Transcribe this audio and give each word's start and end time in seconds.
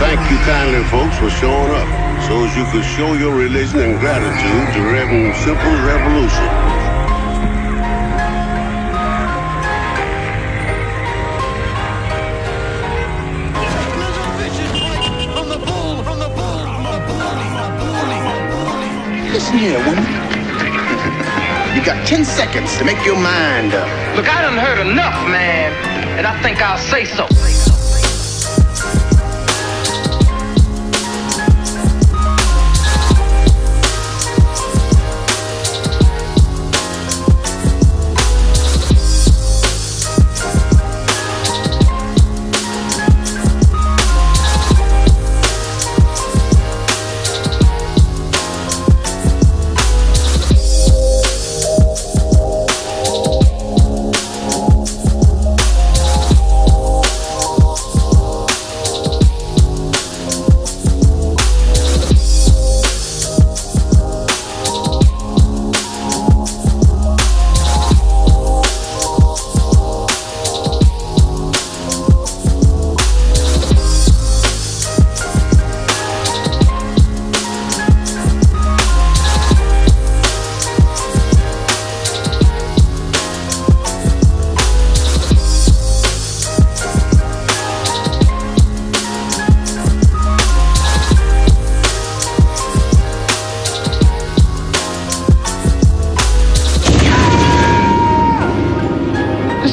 thank 0.00 0.30
you 0.30 0.38
kindly, 0.48 0.82
folks, 0.88 1.18
for 1.18 1.28
showing 1.28 1.70
up 1.76 1.88
so 2.24 2.44
as 2.44 2.56
you 2.56 2.64
could 2.72 2.84
show 2.84 3.12
your 3.12 3.36
religion 3.36 3.80
and 3.80 4.00
gratitude 4.00 4.72
to 4.72 4.80
Reverend 4.88 5.36
Simple 5.36 5.76
Revolution. 5.84 6.48
Listen 19.30 19.58
here, 19.58 19.78
woman. 19.84 20.04
You 21.76 21.84
got 21.84 22.06
10 22.06 22.24
seconds 22.24 22.76
to 22.78 22.84
make 22.84 23.04
your 23.04 23.16
mind 23.16 23.74
up. 23.74 24.16
Look, 24.16 24.28
I 24.28 24.40
done 24.42 24.56
heard 24.56 24.80
enough, 24.80 25.28
man, 25.28 25.72
and 26.16 26.26
I 26.26 26.42
think 26.42 26.62
I'll 26.62 26.78
say 26.78 27.04
so. 27.04 27.49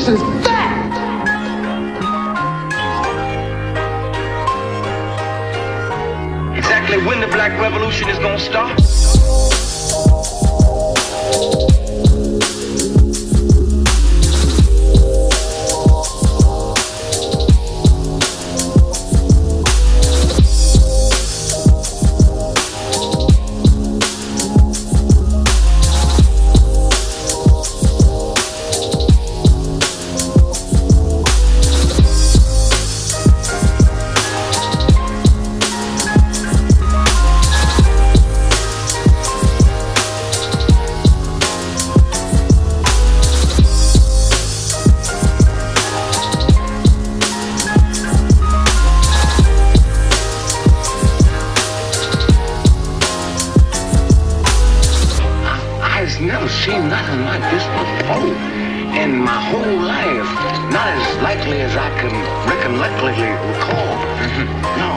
Is. 0.08 0.22
Exactly 6.58 7.06
when 7.06 7.20
the 7.20 7.28
Black 7.28 7.60
Revolution 7.60 8.08
is 8.08 8.18
gonna 8.20 8.40
start? 8.40 8.80
Seen 56.68 56.90
nothing 56.90 57.24
like 57.24 57.40
this 57.50 57.64
before 57.80 58.36
in 59.02 59.16
my 59.16 59.40
whole 59.50 59.78
life. 59.96 60.32
Not 60.76 60.88
as 61.00 61.22
likely 61.24 61.62
as 61.62 61.74
I 61.78 61.90
can 62.00 62.12
recollectly 62.52 63.24
recall. 63.52 63.96
Mm-hmm. 64.20 64.48
No, 64.82 64.90
damn 64.92 64.97